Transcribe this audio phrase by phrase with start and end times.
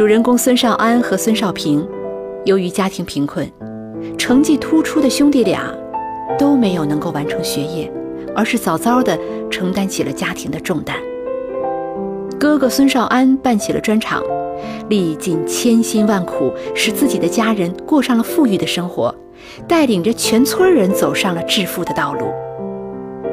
[0.00, 1.86] 主人公孙少安和孙少平，
[2.46, 3.46] 由于家庭贫困，
[4.16, 5.70] 成绩突出的兄弟俩
[6.38, 7.92] 都没有能够完成学业，
[8.34, 9.18] 而是早早的
[9.50, 10.96] 承担起了家庭的重担。
[12.38, 14.22] 哥哥孙少安办起了砖厂，
[14.88, 19.14] 历尽千辛万苦，使自己的家人过上了富裕的生活，
[19.68, 22.20] 带领着全村人走上了致富的道路。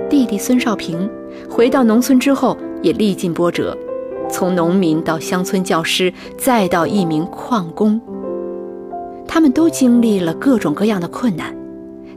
[0.10, 1.10] 弟弟孙少平
[1.50, 3.74] 回到农村之后，也历尽波折，
[4.30, 8.00] 从农民到乡村教师，再到一名矿工。
[9.28, 11.56] 他们都经历了各种各样的困难，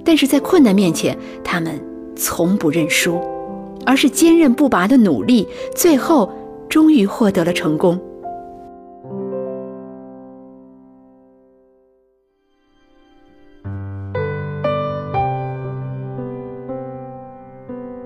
[0.04, 1.80] 但是在困难面前，他们
[2.16, 3.20] 从不认输，
[3.84, 6.30] 而是坚韧不拔的努力，最后。
[6.70, 8.00] 终于获得了成功。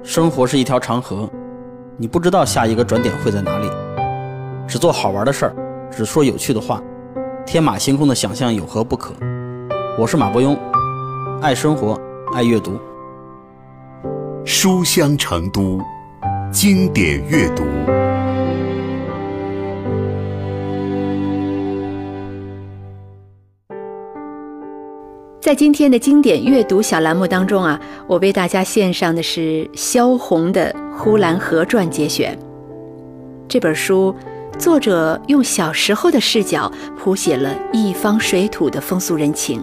[0.03, 1.29] 生活是一条长河，
[1.99, 3.84] 你不知道下一个转点会在哪里。
[4.75, 5.55] 只做好玩的事儿，
[5.89, 6.83] 只说有趣的话，
[7.47, 9.15] 天马行空的想象有何不可？
[9.97, 10.59] 我是马伯庸，
[11.41, 11.97] 爱生活，
[12.35, 12.77] 爱阅读。
[14.45, 15.81] 书香成都，
[16.51, 17.63] 经典阅读。
[25.41, 32.37] 在今天的经典阅读小栏目当中啊，我为大家献上的是萧红的《呼兰河传》节选。
[33.47, 34.13] 这本书，
[34.59, 39.63] 作者用小时候的视角谱写了一方水土的风俗人情。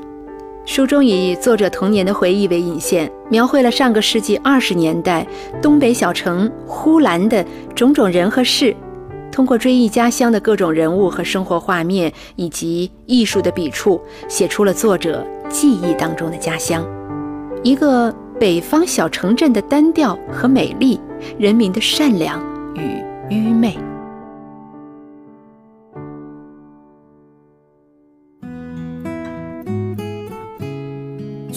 [0.66, 5.26] 书中以作者童年的回忆为引线，描绘了上个世纪二十年代
[5.62, 7.44] 东北小城呼兰的
[7.76, 8.76] 种种人和事。
[9.32, 16.86] 通过追忆家乡的各种人物和生活画面，以及艺术的笔触，写出了作者记忆当中的家乡，
[17.64, 21.00] 一个北方小城镇的单调和美丽，
[21.40, 22.40] 人民的善良
[22.76, 23.02] 与
[23.34, 23.76] 愚昧。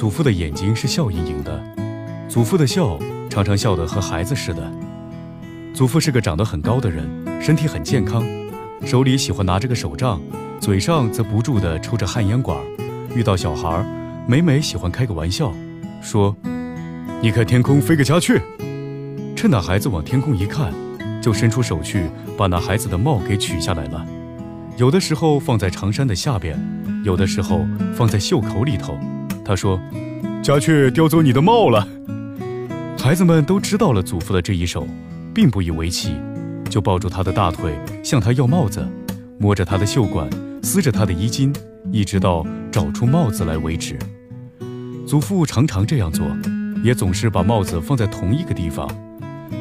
[0.04, 1.64] 祖父的眼睛是笑盈盈的，
[2.28, 2.98] 祖父的笑
[3.30, 4.70] 常常笑得和孩子似的。
[5.72, 7.08] 祖父是个长得很高的人。
[7.40, 8.22] 身体很健康，
[8.84, 10.20] 手里喜欢拿着个手杖，
[10.60, 12.58] 嘴上则不住地抽着旱烟管。
[13.14, 13.82] 遇到小孩，
[14.28, 15.50] 每每喜欢开个玩笑，
[16.02, 16.36] 说
[17.22, 18.38] ：“你看天空飞个家雀。”
[19.34, 20.70] 趁那孩子往天空一看，
[21.22, 24.04] 就伸出手去把那孩子的帽给取下来了。
[24.76, 26.62] 有的时候放在长衫的下边，
[27.06, 27.64] 有的时候
[27.96, 28.98] 放在袖口里头。
[29.44, 29.78] 他说
[30.42, 31.86] ：“家雀叼走你的帽了。”
[32.98, 34.86] 孩子们都知道了祖父的这一手，
[35.34, 36.14] 并不以为奇。
[36.70, 38.84] 就抱住他的大腿，向他要帽子，
[39.38, 40.28] 摸着他的袖管，
[40.62, 41.54] 撕着他的衣襟，
[41.92, 43.96] 一直到找出帽子来为止。
[45.06, 46.26] 祖父常常这样做，
[46.82, 48.88] 也总是把帽子放在同一个地方，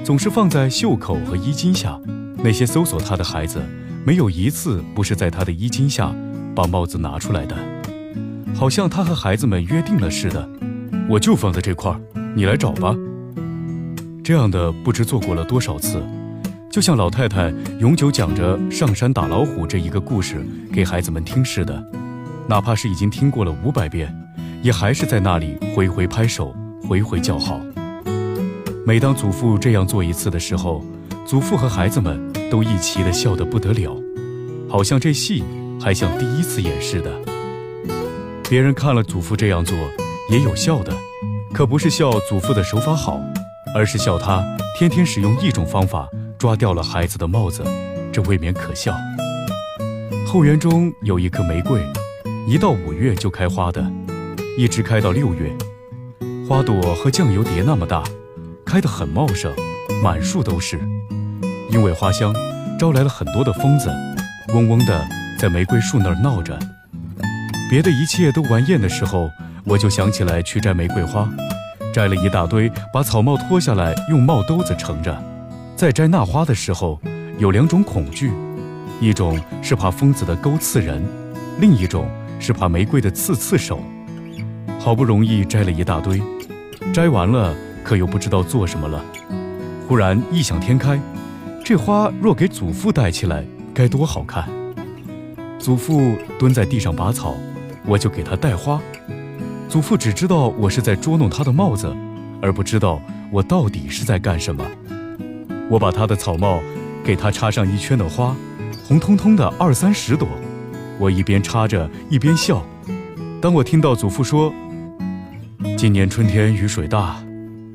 [0.03, 2.00] 总是放在袖口和衣襟下。
[2.38, 3.61] 那些搜索他的孩子，
[4.05, 6.15] 没有一次不是在他的衣襟下
[6.55, 7.55] 把帽子拿出来的，
[8.56, 10.47] 好像他和孩子们约定了似的。
[11.09, 12.00] 我就放在这块儿，
[12.36, 12.96] 你来找吧。
[14.24, 16.02] 这样的不知做过了多少次。
[16.72, 21.84] 就像老太太永久讲着上山打老虎这一个故事给孩子们听似的，
[22.47, 24.12] 哪怕是已经听过了五百遍，
[24.63, 26.56] 也还是在那里回回拍手，
[26.88, 27.62] 回回叫好。
[28.88, 30.84] 每当祖父这样做一次的时候，
[31.25, 32.19] 祖父和孩子们
[32.50, 33.96] 都一齐的笑得不得了，
[34.68, 35.44] 好像这戏
[35.80, 37.32] 还像第一次演似的。
[38.50, 39.76] 别人看了祖父这样做，
[40.30, 40.94] 也有笑的，
[41.54, 43.20] 可不是笑祖父的手法好，
[43.74, 44.44] 而是笑他
[44.78, 46.08] 天天使用一种方法。
[46.38, 47.64] 抓掉了孩子的帽子，
[48.12, 48.94] 这未免可笑。
[50.28, 51.81] 后园中有一棵玫瑰，
[52.46, 53.81] 一到五月就开花的，
[54.58, 55.50] 一直开到六月，
[56.46, 58.04] 花朵和酱油碟那么大，
[58.66, 59.54] 开得很茂盛，
[60.04, 60.78] 满树都是。
[61.70, 62.36] 因为花香，
[62.78, 63.90] 招来了很多的疯子，
[64.50, 65.08] 嗡嗡的
[65.40, 66.60] 在玫瑰树那儿闹着。
[67.73, 69.31] 别的一切都玩厌的时候，
[69.63, 71.28] 我就想起来去摘玫瑰花，
[71.91, 75.19] 摘了一大堆，把草帽脱下来，用帽兜子盛着。
[75.75, 77.01] 在摘那花的时候，
[77.39, 78.31] 有两种恐惧，
[79.01, 81.03] 一种是怕疯子的钩刺人，
[81.59, 82.07] 另一种
[82.39, 83.80] 是怕玫瑰的刺刺手。
[84.80, 86.21] 好不容易摘了一大堆，
[86.94, 89.03] 摘完了可又不知道做什么了。
[89.88, 91.00] 忽然异想天开，
[91.65, 93.44] 这花若给祖父戴起来，
[93.74, 94.48] 该多好看！
[95.57, 97.36] 祖父蹲在地上拔草，
[97.85, 98.81] 我就给他戴花。
[99.69, 101.91] 祖父只知道我是在捉弄他的帽子，
[102.41, 103.01] 而不知道
[103.31, 104.63] 我到底是在干什么。
[105.69, 106.62] 我把他的草帽
[107.03, 108.35] 给他插上一圈的花，
[108.88, 110.27] 红彤彤的二三十朵。
[111.00, 112.63] 我一边插着一边笑。
[113.41, 114.53] 当我听到祖父说
[115.77, 117.15] ：“今年春天雨水大，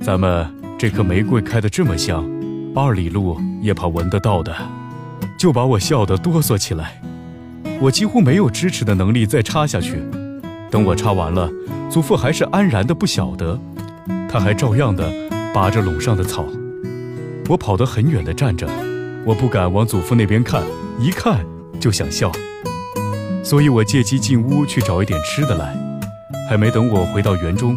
[0.01, 2.25] 咱们这棵玫瑰开得这么香，
[2.75, 4.55] 二里路也怕闻得到的。”
[5.37, 7.01] 就把我笑得哆嗦起来。
[7.81, 10.03] 我几乎没有支持的能力再插下去。
[10.71, 11.49] 等我插完了，
[11.91, 13.59] 祖父还是安然的不晓得，
[14.29, 15.11] 他还照样的
[15.55, 16.45] 拔着垄上的草。
[17.49, 18.69] 我跑得很远的站着，
[19.25, 20.63] 我不敢往祖父那边看，
[20.99, 21.45] 一看
[21.81, 22.31] 就想笑。
[23.43, 25.75] 所以我借机进屋去找一点吃的来。
[26.51, 27.77] 还没等我回到园中，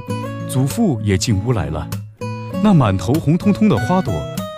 [0.50, 1.88] 祖父也进屋来了。
[2.63, 4.13] 那满头红彤彤的花朵，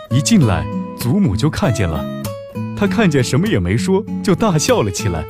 [0.10, 0.66] 一进来，
[0.98, 2.23] 祖母就看见了。
[2.76, 5.24] 他看见什么也没说，就大笑了起来。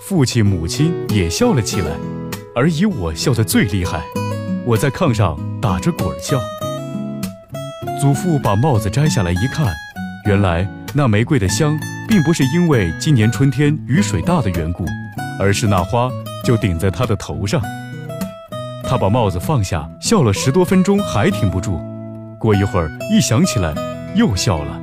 [0.00, 1.90] 父亲、母亲也笑了起来，
[2.54, 4.02] 而以我笑得最厉害。
[4.64, 6.38] 我在炕上打着滚笑。
[8.00, 9.74] 祖父把帽子摘下来一看，
[10.26, 11.78] 原来那玫瑰的香，
[12.08, 14.84] 并不是因为今年春天雨水大的缘故，
[15.40, 16.08] 而是那花
[16.44, 17.60] 就顶在他的头上。
[18.84, 21.80] 他把帽子放下，笑了十多分钟，还停不住。
[22.38, 23.74] 过一会儿，一想起来，
[24.14, 24.80] 又笑了。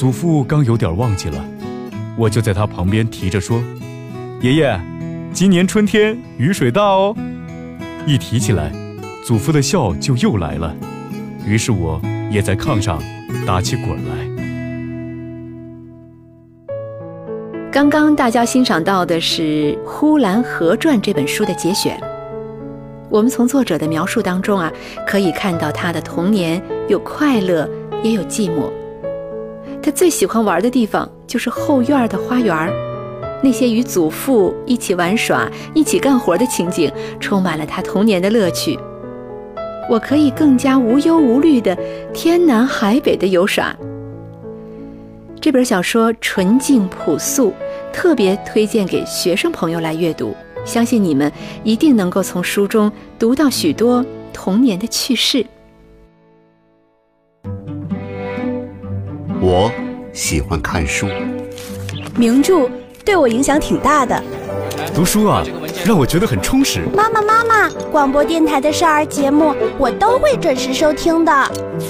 [0.00, 1.44] 祖父刚有点忘记了，
[2.16, 3.62] 我就在他旁边提着说
[4.40, 4.80] ：“爷爷，
[5.30, 7.14] 今年春天雨水大哦。”
[8.08, 8.72] 一提起来，
[9.26, 10.74] 祖父的笑就又来了。
[11.46, 12.00] 于是我
[12.30, 12.98] 也在炕上
[13.46, 14.16] 打起滚来。
[17.70, 19.42] 刚刚大家欣赏到的是
[19.84, 22.00] 《呼兰河传》这本书的节选。
[23.10, 24.72] 我们从作者的描述当中啊，
[25.06, 27.68] 可以看到他的童年有快乐，
[28.02, 28.72] 也有寂寞。
[29.82, 32.70] 他最喜欢玩的地方就是后院的花园
[33.42, 38.78] 那些与祖父一起玩耍、一起干活的情景，充满了他童年的乐趣。
[39.88, 41.76] 我可以更加无忧无虑的
[42.12, 43.74] 天南海北的游耍。
[45.40, 47.52] 这本小说纯净朴素，
[47.94, 50.36] 特别推荐给学生朋友来阅读。
[50.66, 51.32] 相信你们
[51.64, 54.04] 一定能够从书中读到许多
[54.34, 55.44] 童年的趣事。
[59.52, 59.68] 我
[60.12, 61.08] 喜欢看书，
[62.16, 62.70] 名著
[63.04, 64.22] 对我影响挺大的。
[64.94, 65.42] 读书啊，
[65.84, 66.82] 让我觉得很充实。
[66.94, 71.32] 妈妈，妈妈，广播电台的少儿节目我都会准时收听的。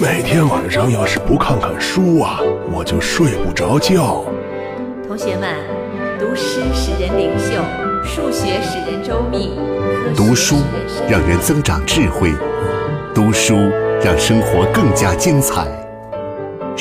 [0.00, 2.40] 每天晚上要是不看看书啊，
[2.72, 4.24] 我就睡不着觉。
[5.06, 5.54] 同学们，
[6.18, 7.60] 读诗使人灵秀，
[8.02, 9.58] 数学使人周密，
[10.16, 10.56] 读书
[11.10, 12.32] 让人增长智慧，
[13.14, 13.54] 读书
[14.02, 15.66] 让生活更加精彩。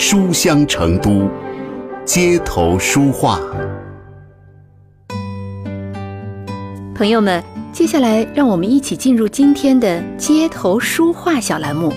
[0.01, 1.29] 书香成都，
[2.05, 3.37] 街头书画。
[6.95, 7.43] 朋友们，
[7.73, 11.91] 接下来让我们一起进入今天的街头书画小栏目。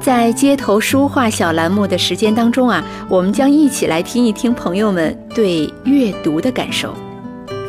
[0.00, 6.92] 在街头书画小栏目的时间当中啊，我们将一起来听一听朋友们对阅读的感受。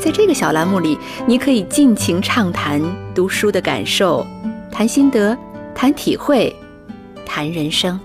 [0.03, 0.97] 在这个小栏目里，
[1.27, 2.81] 你可以尽情畅谈
[3.13, 4.25] 读书的感受，
[4.71, 5.37] 谈心得，
[5.75, 6.55] 谈体会，
[7.23, 7.99] 谈人生。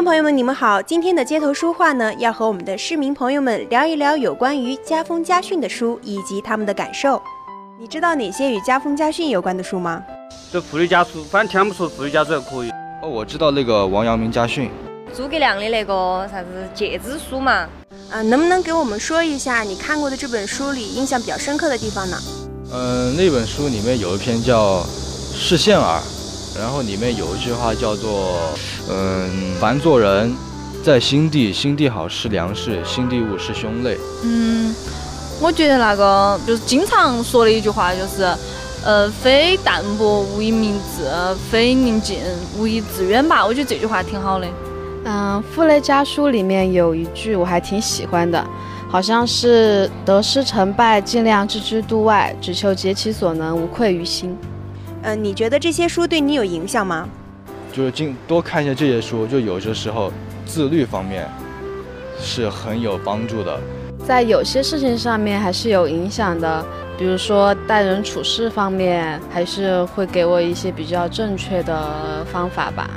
[0.00, 0.80] 众朋友们，你们好！
[0.80, 7.20] 今天的街头书画呢，要和我们的市民朋友们聊一聊有关于家风家训的书以及他们的感受。
[7.78, 10.02] 你知道哪些与家风家训有关的书吗？
[10.50, 12.70] 这妇女家书，反正听不出妇女家书还可以。
[13.02, 14.70] 哦，我知道那个王阳明家训，
[15.14, 17.68] 诸葛亮的那个啥子诫子书嘛。
[18.10, 22.16] 啊，能不能给我们说一下你看过的这本书里印象比较深刻的地方呢？
[22.72, 24.78] 嗯，那本书里面有一篇叫
[25.34, 26.00] 《视线耳》。
[26.60, 28.36] 然后里面有一句话叫做
[28.90, 30.36] ：“嗯，凡做人，
[30.84, 34.74] 在心地，心地好是良事，心地恶是凶类。”嗯，
[35.40, 38.30] 我觉得那个就是经常说的一句话，就是
[38.84, 41.08] “呃，非淡泊无以明志，
[41.50, 42.18] 非宁静
[42.58, 43.44] 无以致远”吧。
[43.44, 44.46] 我觉得这句话挺好的。
[45.06, 48.46] 嗯，《傅雷家书》里面有一句我还挺喜欢的，
[48.86, 54.36] 好像是“得失成败，尽量置之度外，只求竭其所能，无愧于心。”
[55.02, 57.08] 嗯，你觉得这些书对你有影响吗？
[57.72, 60.12] 就是经多看一下这些书，就有些时候
[60.44, 61.28] 自律方面
[62.18, 63.58] 是很有帮助的。
[64.04, 66.64] 在有些事情上面还是有影响的，
[66.98, 72.90] 比如说待人处事方面，还是会给我一些比较正确的方法吧。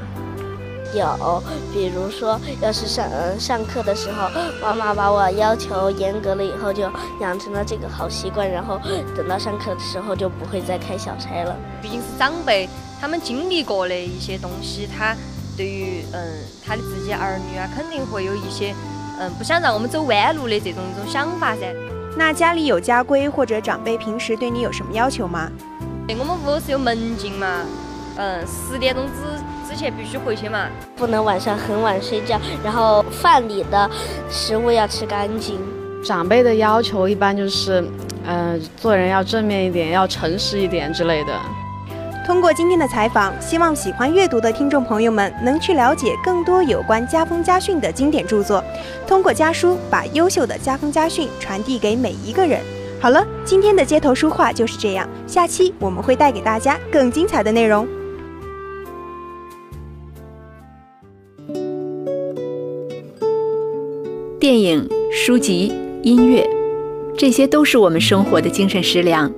[0.97, 3.07] 有，比如说，要是上
[3.39, 4.29] 上课的时候，
[4.61, 6.83] 妈妈把我要求严格了以后，就
[7.19, 8.79] 养成了这个好习惯，然后
[9.15, 11.55] 等到上课的时候就不会再开小差了。
[11.81, 12.69] 毕竟是长辈，
[13.01, 15.15] 他们经历过的一些东西，他
[15.57, 16.21] 对于嗯
[16.65, 18.73] 他的自己儿女啊，肯定会有一些
[19.19, 21.73] 嗯不想让我们走弯路的这种一种想法噻。
[22.15, 25.49] 那家里有家规或者长辈平时对你有什么要求吗？
[26.09, 27.61] 我们屋是有门禁嘛，
[28.17, 29.13] 嗯，十点钟之。
[29.73, 33.89] 之前必须回去嘛，不能晚上很晚睡觉，然后饭里的
[34.29, 35.59] 食物要吃干净。
[36.05, 37.83] 长辈的要求一般就是，
[38.23, 41.33] 呃，做人要正面一点，要诚实一点之类的。
[42.23, 48.63] 通过今天的采访，希望喜欢阅读的听众朋友们能去了解更多有关家风家训的经典著作，
[49.07, 52.61] 通过家书把优秀的家风家训传递给每一个人。
[53.01, 57.87] 好了，今天的街头书画就是这样，下期我们会带给大家更精彩的内容。
[64.43, 65.71] 电影、书籍、
[66.01, 66.45] 音乐，
[67.17, 69.31] 这些都是我们生活的精神食粮。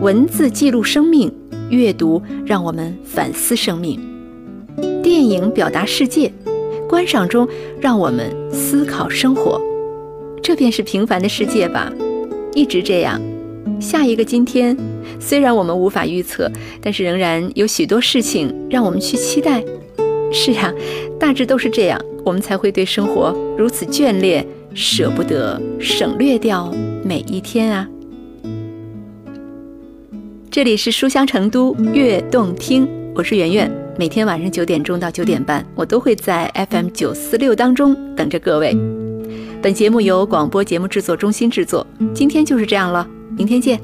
[0.00, 1.30] 文字记录生命，
[1.68, 3.98] 阅读让我们反思生命；
[5.02, 6.32] 电影表达世界，
[6.88, 7.46] 观赏中
[7.78, 9.60] 让我们思考生活。
[10.42, 11.92] 这便是平凡的世界吧。
[12.54, 13.20] 一直这样，
[13.78, 14.74] 下一个今天，
[15.20, 19.62] 虽然我们无法预测，但是仍然有许多事情让我们去期待。
[20.32, 20.72] 是啊，
[21.20, 26.72] 大致都是这样，我们才会对生活如此眷恋，舍不得省略掉
[27.04, 27.88] 每一天啊。
[30.50, 38.76] 这里是书香成都悦动听，我是圆圆，每天晚上九点钟到九点半，我都会在 FM 九四六当中等着各位。
[39.62, 41.86] 本节目由广播节目制作中心制作。
[42.14, 43.80] 今天就是这样了，明天见。